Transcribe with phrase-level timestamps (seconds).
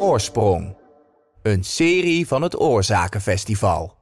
[0.00, 0.76] Oorsprong.
[1.42, 3.94] Een serie van het Oorzakenfestival.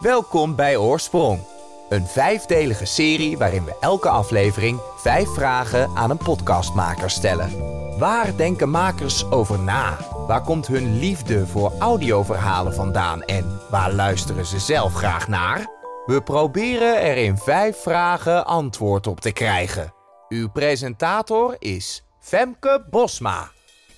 [0.00, 1.40] Welkom bij Oorsprong.
[1.88, 7.50] Een vijfdelige serie waarin we elke aflevering vijf vragen aan een podcastmaker stellen.
[7.98, 9.98] Waar denken makers over na?
[10.26, 15.66] Waar komt hun liefde voor audioverhalen vandaan en waar luisteren ze zelf graag naar?
[16.06, 20.03] We proberen er in vijf vragen antwoord op te krijgen.
[20.34, 23.50] Uw presentator is Femke Bosma.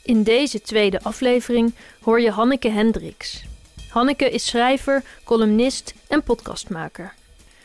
[0.02, 3.44] In deze tweede aflevering hoor je Hanneke Hendricks.
[3.88, 7.14] Hanneke is schrijver, columnist en podcastmaker.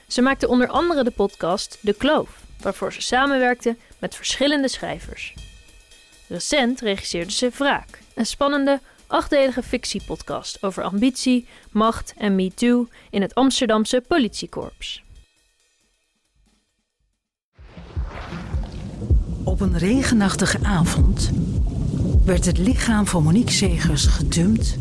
[0.08, 5.34] Ze maakte onder andere de podcast De Kloof, waarvoor ze samenwerkte met verschillende schrijvers.
[6.28, 13.36] Recent regisseerde ze Wraak, een spannende, achtdelige fictiepodcast over ambitie, macht en MeToo in het
[13.36, 15.04] Amsterdamse politiekorps.
[19.52, 21.32] Op een regenachtige avond
[22.26, 24.78] werd het lichaam van Monique Segers gedumpt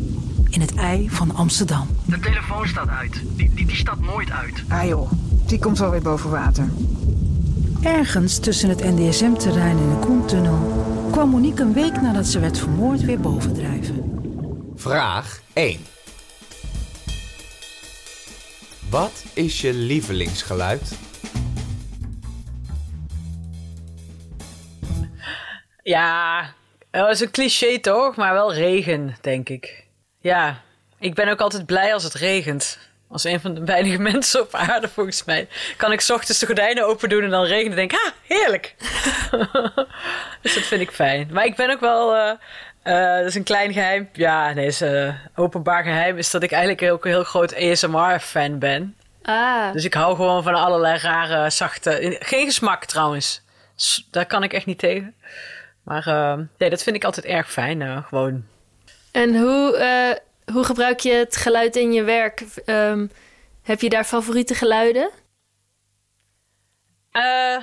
[0.49, 1.87] in het ei van Amsterdam.
[2.05, 3.21] De telefoon staat uit.
[3.35, 4.63] Die, die, die staat nooit uit.
[4.67, 5.11] Ah joh,
[5.45, 6.69] die komt wel weer boven water.
[7.81, 13.01] Ergens tussen het NDSM-terrein en de Koentunnel kwam Monique een week nadat ze werd vermoord
[13.01, 14.21] weer bovendrijven.
[14.75, 15.79] Vraag 1.
[18.89, 20.97] Wat is je lievelingsgeluid?
[25.83, 26.53] Ja,
[26.91, 28.15] dat is een cliché toch?
[28.15, 29.83] Maar wel regen, denk ik.
[30.19, 30.61] Ja,
[30.99, 32.77] ik ben ook altijd blij als het regent.
[33.09, 35.47] Als een van de weinige mensen op aarde, volgens mij.
[35.77, 38.75] Kan ik 's ochtends de gordijnen open doen en dan regenen en denk ah, heerlijk.
[40.41, 41.29] dus dat vind ik fijn.
[41.31, 42.15] Maar ik ben ook wel...
[42.15, 42.29] eh,
[42.83, 44.09] eh, dat is een klein geheim.
[44.13, 46.17] Ja, nee, is eh, openbaar geheim.
[46.17, 48.95] Is dat ik eigenlijk ook een heel groot ASMR-fan ben.
[49.23, 52.15] Ah, Dus ik hou gewoon van allerlei rare, zachte...
[52.19, 53.41] Geen gesmak trouwens.
[54.11, 55.15] Daar kan ik echt niet tegen.
[55.91, 57.81] Maar eh, nee, dat vind ik altijd erg fijn.
[57.81, 58.45] eh, gewoon.
[59.11, 60.15] en hoe, eh,
[60.53, 62.41] hoe gebruik je het geluid in je werk?
[62.65, 63.07] Ehm,
[63.63, 65.09] heb je daar favoriete geluiden?
[67.11, 67.57] Eh,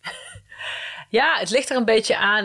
[1.18, 2.44] ja, het ligt er een beetje aan.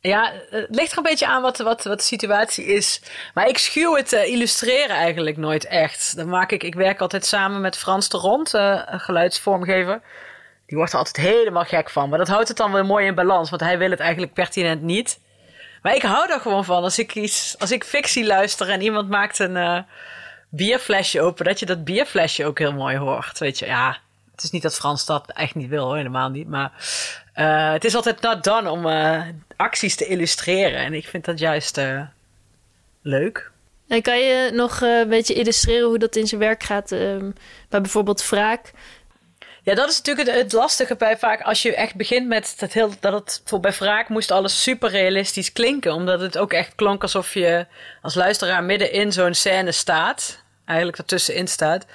[0.00, 3.02] ja, het ligt er een beetje aan wat, wat, wat de situatie is.
[3.34, 6.16] Maar ik schuw het illustreren eigenlijk nooit echt.
[6.16, 8.50] Dan maak ik, ik werk altijd samen met Frans de Rond,
[8.86, 10.00] geluidsvormgever.
[10.66, 12.08] Die wordt er altijd helemaal gek van.
[12.08, 14.82] Maar dat houdt het dan weer mooi in balans, want hij wil het eigenlijk pertinent
[14.82, 15.18] niet.
[15.82, 16.82] Maar ik hou er gewoon van.
[16.82, 19.78] Als ik, iets, als ik fictie luister en iemand maakt een eh,
[20.48, 23.38] bierflesje open, dat je dat bierflesje ook heel mooi hoort.
[23.38, 23.98] Weet je, ja.
[24.30, 26.48] Het is niet dat Frans dat echt niet wil, hoor, helemaal niet.
[26.48, 26.72] Maar
[27.32, 29.22] eh, het is altijd not done om eh,
[29.56, 30.78] acties te illustreren.
[30.78, 31.80] En ik vind dat juist
[33.02, 33.50] leuk.
[33.88, 37.30] En kan je nog een beetje illustreren hoe dat in zijn werk gaat ehm,
[37.68, 38.72] bij bijvoorbeeld wraak?
[39.66, 42.92] Ja, dat is natuurlijk het, lastige bij vaak als je echt begint met dat heel
[43.00, 47.02] dat het voor bij wraak moest alles super realistisch klinken, omdat het ook echt klonk
[47.02, 47.66] alsof je
[48.02, 51.86] als luisteraar midden in zo'n scène staat, eigenlijk ertussenin staat.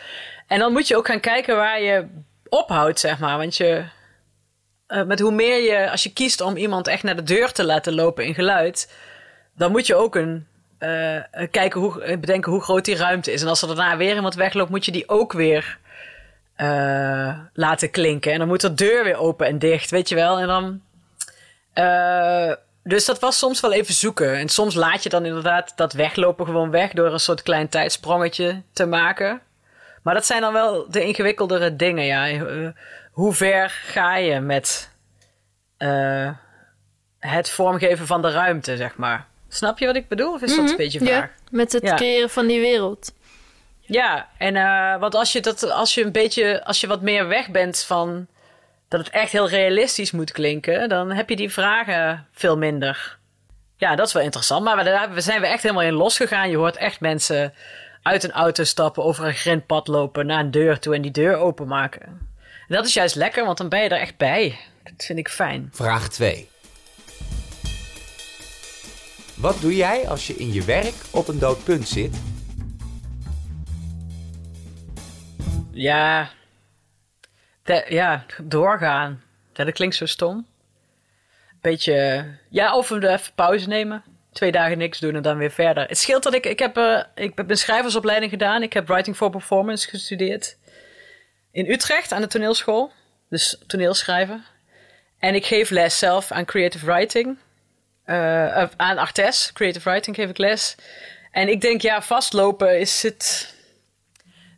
[0.48, 2.08] En dan moet je ook gaan kijken waar je
[2.50, 3.84] ophoudt, zeg maar, want je
[4.88, 7.64] eh, met hoe meer je als je kiest om iemand echt naar de deur te
[7.64, 8.94] laten lopen in geluid,
[9.56, 11.22] dan moet je ook een eh,
[11.52, 13.42] kijken hoe eh, bedenken hoe groot die ruimte is.
[13.42, 15.80] En als er daarna weer iemand wegloopt, moet je die ook weer
[16.62, 18.32] eh, laten klinken.
[18.32, 20.40] En dan moet de deur weer open en dicht, weet je wel.
[20.40, 20.82] En dan.
[21.74, 22.52] eh,
[22.84, 24.36] dus dat was soms wel even zoeken.
[24.38, 28.62] En soms laat je dan inderdaad dat weglopen gewoon weg door een soort klein tijdsprongetje
[28.74, 29.42] te maken.
[30.04, 32.28] Maar dat zijn dan wel de ingewikkeldere dingen, ja.
[32.30, 32.68] Eh,
[33.12, 34.90] hoe ver ga je met
[37.20, 39.26] het vormgeven van de ruimte, zeg maar?
[39.50, 40.34] Snap je wat ik bedoel?
[40.34, 41.08] Of is dat een beetje vaag?
[41.10, 41.96] Ja, met het Ja.
[41.96, 43.14] creëren van die wereld.
[43.92, 47.28] Ja, en eh, want als je, dat, als je een beetje, als je wat meer
[47.28, 48.28] weg bent van
[48.88, 53.18] dat het echt heel realistisch moet klinken, dan heb je die vragen veel minder.
[53.78, 54.64] Ja, dat is wel interessant.
[54.64, 56.50] Maar daar zijn we echt helemaal in losgegaan.
[56.50, 57.54] Je hoort echt mensen
[58.02, 61.36] uit een auto stappen, over een grindpad lopen, naar een deur toe en die deur
[61.36, 62.02] openmaken.
[62.68, 64.60] En dat is juist lekker, want dan ben je er echt bij.
[64.84, 65.70] Dat vind ik fijn.
[65.74, 66.50] Vraag 2.
[69.36, 72.31] Wat doe jij als je in je werk op een dood punt zit?
[75.82, 76.30] Ja,
[77.88, 79.24] ja, doorgaan.
[79.54, 80.48] Ja, dat klinkt zo stom.
[81.62, 84.04] Beetje, ja, of we even pauze nemen.
[84.34, 85.88] Twee dagen niks doen en dan weer verder.
[85.88, 88.64] Het scheelt dat ik, ik heb, eh, ik heb een schrijversopleiding gedaan.
[88.64, 90.58] Ik heb Writing for Performance gestudeerd.
[91.52, 92.92] In Utrecht aan de toneelschool.
[93.30, 94.46] Dus toneelschrijven.
[95.20, 97.38] En ik geef les zelf aan creative writing.
[98.04, 100.76] Eh, of aan Artes, creative writing geef ik les.
[101.32, 103.56] En ik denk, ja, vastlopen is het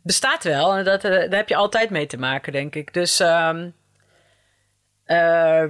[0.04, 0.74] bestaat wel.
[0.76, 2.94] En dat, eh, daar heb je altijd mee te maken, denk ik.
[2.94, 3.20] Dus
[5.04, 5.64] Eh,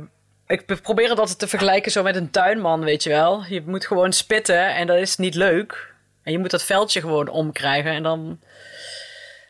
[0.47, 3.45] ik be- probeer het altijd te vergelijken zo met een tuinman, weet je wel.
[3.49, 5.93] Je moet gewoon spitten en dat is niet leuk.
[6.23, 8.41] En je moet dat veldje gewoon omkrijgen en dan...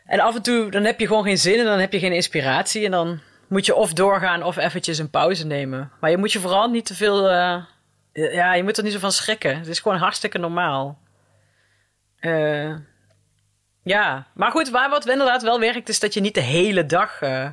[0.05, 2.13] En af en toe, dan heb je gewoon geen zin en dan heb je geen
[2.13, 2.85] inspiratie.
[2.85, 5.91] En dan moet je of doorgaan of eventjes een pauze nemen.
[5.99, 7.29] Maar je moet je vooral niet te veel...
[7.29, 7.63] eh,
[8.13, 9.57] ja, je moet er niet zo van schrikken.
[9.57, 10.99] Het is gewoon hartstikke normaal.
[12.19, 12.73] Eh,
[13.85, 17.21] ja, maar goed, waar wat inderdaad wel werkt, is dat je niet de hele dag
[17.21, 17.49] eh,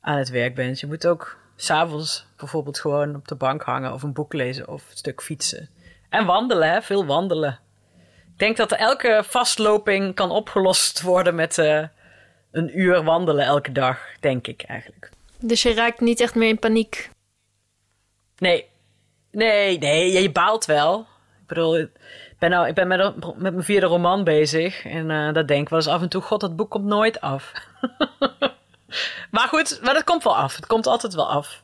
[0.00, 0.80] aan het werk bent.
[0.80, 4.90] Je moet ook s'avonds bijvoorbeeld gewoon op de bank hangen of een boek lezen of
[4.90, 5.68] een stuk fietsen.
[6.08, 6.82] En wandelen, hè?
[6.82, 7.58] veel wandelen.
[8.32, 11.86] Ik denk dat elke vastloping kan opgelost worden met eh,
[12.50, 15.10] een uur wandelen elke dag, denk ik eigenlijk.
[15.38, 17.10] Dus je raakt niet echt meer in paniek.
[18.38, 18.68] Nee,
[19.30, 21.00] nee, nee, je baalt wel.
[21.40, 21.88] Ik bedoel,
[22.48, 24.84] ben, nou, ik ben met, met mijn vierde roman bezig.
[24.84, 27.20] En eh dat denk ik wel eens af en toe, god, dat boek komt nooit
[27.20, 27.52] af.
[29.36, 30.56] maar goed, maar dat komt wel af.
[30.56, 31.62] Het komt altijd wel af.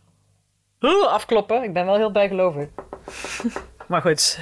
[0.80, 2.68] Oeh, afkloppen, ik ben wel heel bijgelovig.
[3.88, 4.38] maar goed.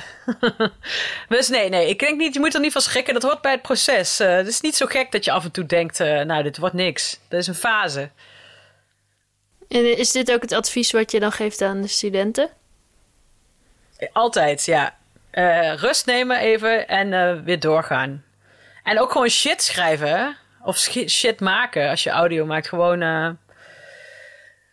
[1.28, 3.14] dus nee, nee, ik denk niet, je moet er niet van schrikken.
[3.14, 4.20] Dat hoort bij het proces.
[4.20, 6.58] Eh, het is niet zo gek dat je af en toe denkt, eh, nou, dit
[6.58, 7.20] wordt niks.
[7.28, 8.10] Dat is een fase.
[9.68, 12.50] En is dit ook het advies wat je dan geeft aan de studenten?
[14.12, 14.97] Altijd, ja.
[15.38, 18.24] Eh, rust nemen even en eh, weer doorgaan.
[18.82, 20.36] En ook gewoon shit schrijven?
[20.62, 22.68] Of shit maken als je audio maakt.
[22.68, 23.02] Gewoon.
[23.02, 23.30] eh,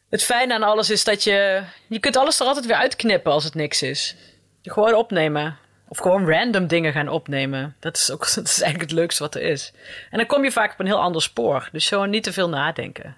[0.09, 1.63] Het fijne aan alles is dat je.
[1.87, 4.15] Je kunt alles er altijd weer uitknippen als het niks is.
[4.61, 5.57] Gewoon opnemen.
[5.87, 7.75] Of gewoon random dingen gaan opnemen.
[7.79, 9.73] Dat is, ook, dat is eigenlijk het leukste wat er is.
[10.09, 11.69] En dan kom je vaak op een heel ander spoor.
[11.71, 13.15] Dus gewoon niet te veel nadenken.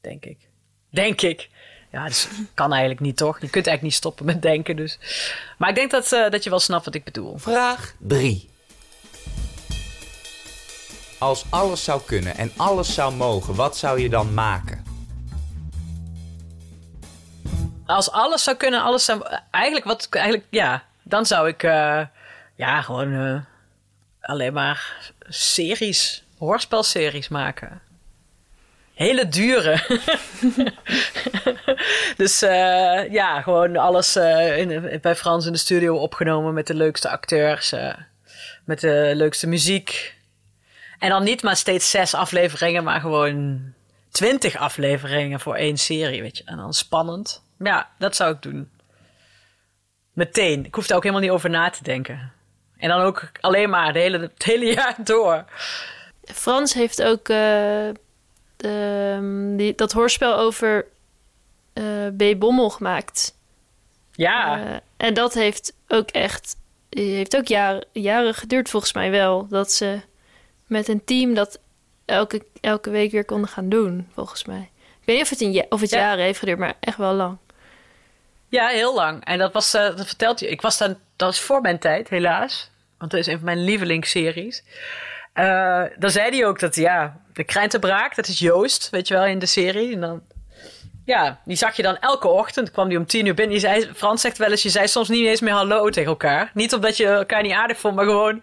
[0.00, 0.38] Denk ik.
[0.90, 1.48] Denk ik.
[1.96, 3.34] Ja, dat kan eigenlijk niet, toch?
[3.34, 4.98] Je kunt eigenlijk niet stoppen met denken, dus...
[5.58, 7.38] Maar ik denk dat, eh, dat je wel snapt wat ik bedoel.
[7.38, 8.48] Vraag 3.
[11.18, 14.84] Als alles zou kunnen en alles zou mogen, wat zou je dan maken?
[17.86, 19.26] Als alles zou kunnen, alles zou...
[19.50, 20.06] Eigenlijk, wat...
[20.10, 20.84] Eigenlijk, ja.
[21.02, 21.62] Dan zou ik...
[21.62, 22.00] eh,
[22.54, 23.12] ja, gewoon...
[23.14, 23.40] eh,
[24.20, 26.24] alleen maar series.
[26.38, 27.80] Hoorspelseries maken.
[28.94, 29.80] Hele dure.
[32.16, 36.74] dus eh, ja, gewoon alles eh, in, bij Frans in de studio opgenomen met de
[36.74, 37.72] leukste acteurs.
[37.72, 37.94] eh,
[38.64, 40.14] met de leukste muziek.
[40.98, 43.60] En dan niet maar steeds zes afleveringen, maar gewoon
[44.10, 46.44] twintig afleveringen voor één serie, weet je.
[46.46, 47.42] En dan spannend.
[47.58, 48.70] Ja, dat zou ik doen.
[50.12, 50.64] Meteen.
[50.64, 52.32] Ik hoef daar ook helemaal niet over na te denken.
[52.76, 55.44] En dan ook alleen maar de hele, het hele jaar door.
[56.24, 57.24] Frans heeft ook
[58.56, 60.86] de- die, dat hoorspel over
[62.16, 62.38] B.
[62.38, 63.34] Bommel gemaakt.
[64.12, 66.56] Ja, Eh, en dat heeft ook echt
[66.90, 69.46] heeft ook jaren, jaren geduurd volgens mij wel.
[69.48, 70.00] Dat ze
[70.66, 71.58] met een team dat
[72.04, 74.70] elke, elke week weer konden gaan doen, volgens mij.
[75.00, 75.98] Ik weet niet of het, een, of het Ja.
[75.98, 77.36] jaren heeft geduurd, maar echt wel lang.
[78.48, 79.24] ja, heel lang.
[79.24, 80.48] En dat was, eh, dat vertelt je.
[80.48, 82.70] Ik was dan, dat was voor mijn tijd, helaas.
[82.98, 84.64] Want dat is een van mijn lievelingsseries.
[85.32, 89.24] Eh dan zei hij ook dat, ja, de krentenbraak, dat is Joost, weet je wel,
[89.24, 89.94] in de serie.
[89.94, 90.22] En dan,
[91.06, 92.70] ja, die zag je dan elke ochtend.
[92.70, 93.58] kwam die om tien uur binnen.
[93.58, 96.50] Die zei, Frans zegt wel eens, je zei soms niet eens meer hallo tegen elkaar.
[96.54, 98.42] Niet omdat je elkaar niet aardig vond, maar gewoon...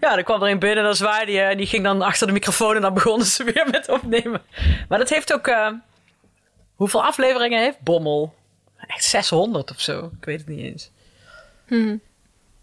[0.00, 1.40] Ja, dan kwam er een binnen, dan zwaaide je.
[1.40, 4.42] En die ging dan achter de microfoon en dan begonnen ze weer met opnemen.
[4.88, 5.46] Maar dat heeft ook...
[5.46, 5.70] eh,
[6.74, 8.34] hoeveel afleveringen heeft Bommel?
[8.86, 10.10] Echt 600 of zo.
[10.18, 10.90] Ik weet het niet eens.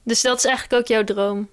[0.04, 1.50] Dus dat is eigenlijk ook jouw droom.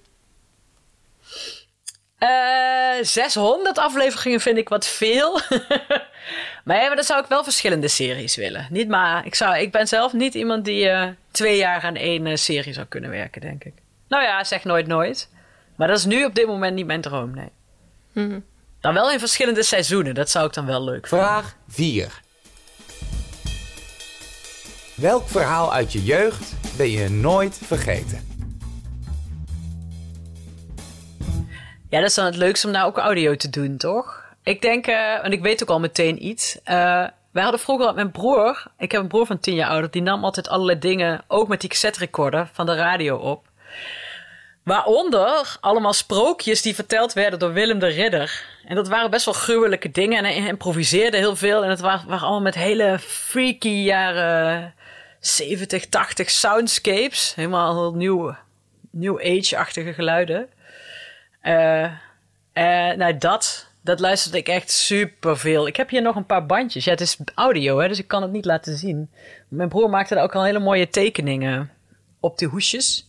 [2.21, 2.61] Eh
[3.01, 5.33] 600 afleveringen vind ik wat veel.
[6.65, 8.67] maar ja, maar dan zou ik wel verschillende series willen.
[8.69, 12.25] Niet maar, ik, zou, ik ben zelf niet iemand die eh, twee jaar aan één
[12.25, 13.73] eh, serie zou kunnen werken, denk ik.
[14.07, 15.29] Nou ja, zeg nooit nooit.
[15.75, 17.49] Maar dat is nu op dit moment niet mijn droom, nee.
[18.11, 18.39] Mhm.
[18.79, 21.27] Dan wel in verschillende seizoenen, dat zou ik dan wel leuk vinden.
[21.27, 22.21] Vraag 4.
[24.95, 28.30] Welk verhaal uit je jeugd ben je nooit vergeten?
[31.91, 34.23] Ja, dat is dan het leukste om nou ook audio te doen, toch?
[34.43, 36.59] Ik denk, eh en ik weet ook al meteen iets.
[36.63, 39.91] Eh wij hadden vroeger met mijn broer, ik heb een broer van tien jaar ouder,
[39.91, 43.45] die nam altijd allerlei dingen, ook met die cassette recorder van de radio op.
[44.63, 48.43] Waaronder allemaal sprookjes die verteld werden door Willem de Ridder.
[48.65, 50.17] En dat waren best wel gruwelijke dingen.
[50.17, 51.63] En hij improviseerde heel veel.
[51.63, 54.73] En het waren, waren allemaal met hele freaky jaren
[55.19, 57.35] 70, 80 soundscapes.
[57.35, 58.35] Helemaal heel nieuw,
[58.91, 60.49] new age-achtige geluiden.
[61.41, 61.91] Eh,
[62.95, 65.67] nou, dat, dat luisterde ik echt super veel.
[65.67, 66.85] Ik heb hier nog een paar bandjes.
[66.85, 69.09] Het is audio, hè, dus ik kan het niet laten zien.
[69.47, 71.71] Mijn broer maakte daar ook al hele mooie tekeningen
[72.19, 73.07] op die hoesjes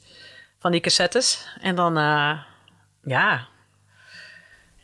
[0.59, 1.47] van die cassettes.
[1.61, 2.39] En dan, eh,
[3.05, 3.47] ja.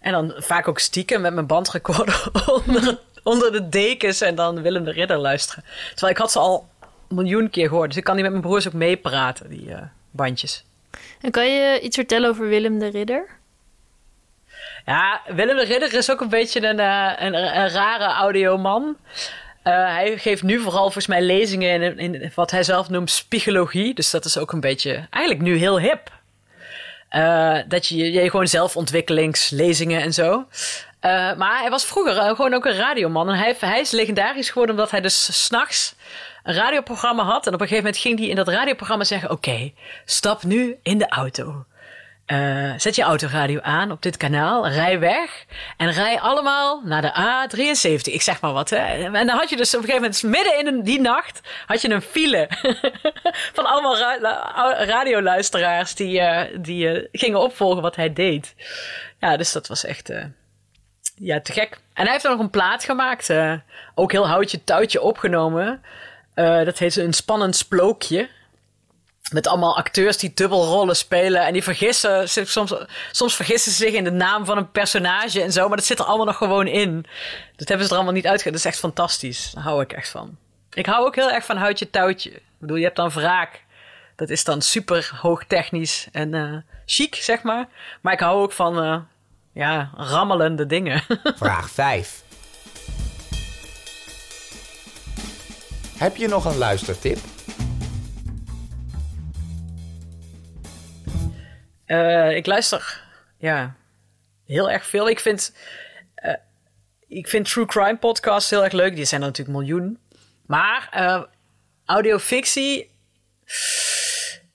[0.01, 2.31] En dan vaak ook stiekem met mijn bandrecorder
[2.67, 5.65] onder, onder de dekens en dan Willem de Ridder luisteren.
[5.89, 6.69] Terwijl ik had ze al
[7.09, 7.89] een miljoen keer gehoord.
[7.89, 9.75] Dus ik kan die met mijn broers ook meepraten, die
[10.11, 10.65] bandjes.
[11.21, 13.38] En kan je iets vertellen over Willem de Ridder?
[14.89, 18.97] Ja, Willem de Ridder is ook een beetje een, uh, een, een, rare audioman.
[19.65, 23.95] Uh, hij geeft nu vooral volgens mij lezingen in, in, wat hij zelf noemt spiegologie.
[23.95, 26.11] Dus dat is ook een beetje, eigenlijk nu heel hip.
[27.13, 30.47] Uh, dat je, je gewoon zelfontwikkelingslezingen en zo.
[31.37, 33.29] Maar hij was vroeger gewoon ook een radioman.
[33.29, 35.95] En hij, hij is legendarisch geworden omdat hij dus s'nachts
[36.43, 37.47] een radioprogramma had.
[37.47, 39.73] En op een gegeven moment ging hij in dat radioprogramma zeggen: Oké,
[40.05, 41.65] stap nu in de auto.
[42.33, 45.45] Uh, zet je autoradio aan op dit kanaal, rij weg
[45.77, 48.13] en rij allemaal naar de A73.
[48.13, 48.77] Ik zeg maar wat, hè.
[48.77, 51.91] En dan had je dus op een gegeven moment, midden in die nacht, had je
[51.91, 52.49] een file
[53.57, 58.55] van allemaal ra radioluisteraars die, uh, die uh, gingen opvolgen wat hij deed.
[59.21, 60.13] Ja, dus dat was echt
[61.15, 61.81] ja, te gek.
[61.95, 63.33] En hij heeft er nog een plaat gemaakt,
[63.95, 65.83] ook heel houtje touwtje opgenomen.
[66.35, 68.29] dat heet een spannend splookje.
[69.33, 71.47] Met allemaal acteurs die dubbelrollen spelen.
[71.47, 72.75] En die vergissen, soms,
[73.13, 75.69] soms vergissen ze zich in de naam van een personage en zo.
[75.69, 77.07] Maar dat zit er allemaal nog gewoon in.
[77.57, 78.57] Dat hebben ze er allemaal niet uitgehaald.
[78.57, 79.51] Dat is echt fantastisch.
[79.55, 80.37] Daar hou ik echt van.
[80.73, 82.31] Ik hou ook heel erg van houtje touwtje.
[82.31, 83.65] Ik bedoel, je hebt dan wraak.
[84.17, 86.57] Dat is dan super hoog technisch en uh,
[86.87, 87.69] chic, zeg maar.
[88.01, 88.97] Maar ik hou ook van, uh,
[89.53, 91.03] ja, rammelende dingen.
[91.37, 92.23] Vraag 5.
[95.97, 97.19] Heb je nog een luistertip?
[101.89, 103.03] Uh, ik luister
[103.39, 103.75] ja,
[104.45, 105.09] heel erg veel.
[105.09, 105.55] Ik vind,
[106.25, 106.33] uh,
[107.09, 108.97] ik vind true crime podcasts heel erg leuk.
[108.97, 109.99] Die zijn er natuurlijk miljoen.
[110.47, 111.23] Maar uh,
[111.85, 112.91] audiofictie.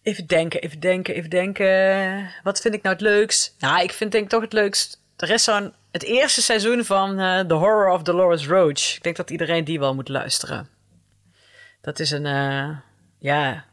[0.01, 2.31] Even denken, even denken, even denken.
[2.43, 3.55] Wat vind ik nou het leukst?
[3.59, 5.01] Nou, ik vind denk ik toch het leukst.
[5.17, 5.73] Er is zo'n.
[5.91, 8.95] Het eerste seizoen van The Horror of Dolores Roach.
[8.95, 10.69] Ik denk dat iedereen die wel moet luisteren.
[11.81, 12.25] Dat is een.
[13.19, 13.65] ja,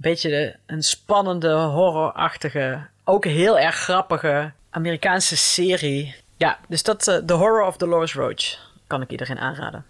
[0.00, 6.14] beetje de, een spannende, horrorachtige, ook heel erg grappige Amerikaanse serie.
[6.36, 9.86] Ja, dus dat uh, The Horror of Dolores Roach kan ik iedereen aanraden.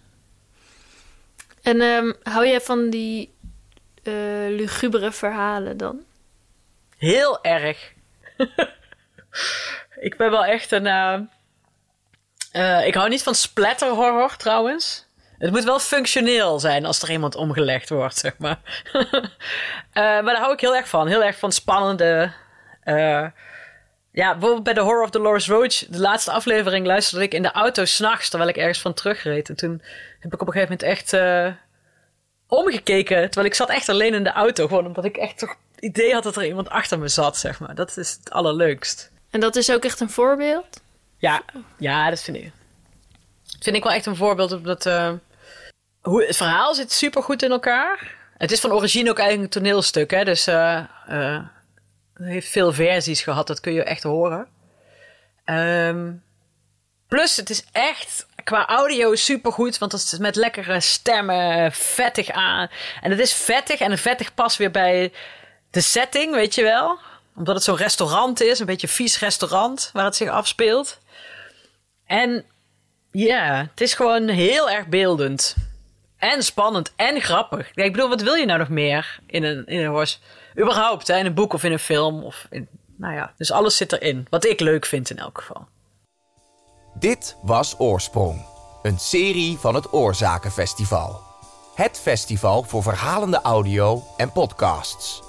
[1.62, 3.34] En um, hou jij van die
[4.02, 4.14] uh,
[4.48, 6.02] lugubere verhalen dan?
[6.96, 7.92] Heel erg.
[10.08, 10.86] ik ben wel echt een.
[12.52, 15.07] Uh, ik hou niet van splatter horror trouwens.
[15.38, 18.58] Het moet wel functioneel zijn als er iemand omgelegd wordt, zeg maar.
[18.92, 19.12] uh,
[19.92, 21.06] maar daar hou ik heel erg van.
[21.06, 22.32] Heel erg van spannende.
[22.84, 23.26] Uh,
[24.12, 27.52] ja, bijvoorbeeld bij The Horror of Dolores Roach, de laatste aflevering, luisterde ik in de
[27.52, 29.48] auto s'nachts terwijl ik ergens van terugreed.
[29.48, 29.82] En toen
[30.18, 31.52] heb ik op een gegeven moment echt uh,
[32.46, 33.22] omgekeken.
[33.22, 34.66] Terwijl ik zat echt alleen in de auto.
[34.66, 37.60] Gewoon omdat ik echt toch het idee had dat er iemand achter me zat, zeg
[37.60, 37.74] maar.
[37.74, 39.10] Dat is het allerleukst.
[39.30, 40.80] En dat is ook echt een voorbeeld?
[41.16, 41.42] Ja,
[41.78, 42.52] ja dat vind ik.
[43.42, 44.52] Dat vind ik wel echt een voorbeeld.
[44.52, 45.12] Omdat, uh,
[46.08, 48.16] hoe, het verhaal zit super goed in elkaar.
[48.38, 50.24] Het is van origine ook eigenlijk een toneelstuk, hè?
[50.24, 51.42] Dus uh, uh,
[52.14, 54.46] het heeft veel versies gehad, dat kun je echt horen.
[55.44, 56.22] Um,
[57.08, 62.30] plus, het is echt qua audio super goed, want het is met lekkere stemmen, vettig
[62.30, 62.68] aan.
[63.00, 65.12] En het is vettig en vettig past weer bij
[65.70, 66.98] de setting, weet je wel.
[67.36, 70.98] Omdat het zo'n restaurant is, een beetje vies restaurant waar het zich afspeelt.
[72.06, 72.44] En
[73.12, 75.56] ja, het is gewoon heel erg beeldend.
[76.18, 77.70] En spannend en grappig.
[77.72, 80.18] Ja, ik bedoel, wat wil je nou nog meer in een, in een horse?
[80.58, 82.24] Überhaupt, hè, in een boek of in een film.
[82.24, 84.26] Of in, nou ja, dus alles zit erin.
[84.30, 85.66] Wat ik leuk vind in elk geval.
[86.94, 88.44] Dit was Oorsprong.
[88.82, 91.20] Een serie van het Oorzakenfestival.
[91.74, 95.22] Het festival voor verhalende audio en podcasts.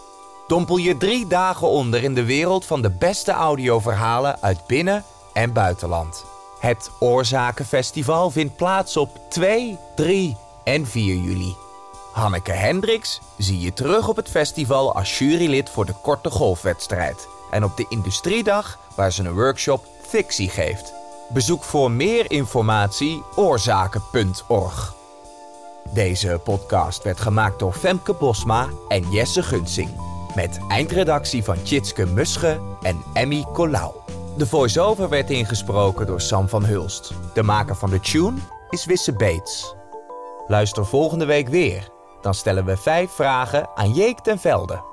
[0.48, 5.03] Dompel je drie dagen onder in de wereld van de beste audioverhalen uit binnen-
[5.34, 6.25] en buitenland.
[6.60, 10.38] Het Oorzakenfestival vindt plaats op 2, 3
[10.70, 11.56] en 4 juli.
[12.12, 17.28] Hanneke Hendricks zie je terug op het festival als jurylid voor de korte golfwedstrijd.
[17.52, 20.94] En op de Industriedag waar ze een workshop fictie geeft.
[21.30, 24.94] Bezoek voor meer informatie oorzaken.org.
[25.94, 29.90] Deze podcast werd gemaakt door Femke Bosma en Jesse Gunsing.
[30.36, 33.94] Met eindredactie van Tjitske Musche en Emmy Colau.
[34.38, 37.14] De voice-over werd ingesproken door Sam van Hulst.
[37.34, 38.38] De maker van de tune
[38.70, 39.78] is Wisse Bates.
[40.50, 41.89] Luister volgende week weer.
[42.22, 44.88] Dan stellen we vijf vragen aan Jeek ten Velde.